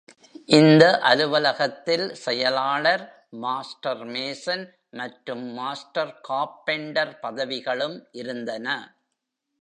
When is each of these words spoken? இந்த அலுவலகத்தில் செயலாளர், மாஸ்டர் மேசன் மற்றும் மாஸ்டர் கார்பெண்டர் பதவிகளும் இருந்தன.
இந்த 0.49 0.83
அலுவலகத்தில் 1.01 2.05
செயலாளர், 2.15 3.03
மாஸ்டர் 3.43 4.03
மேசன் 4.05 4.65
மற்றும் 4.91 5.45
மாஸ்டர் 5.53 6.13
கார்பெண்டர் 6.21 7.13
பதவிகளும் 7.19 7.97
இருந்தன. 8.11 8.67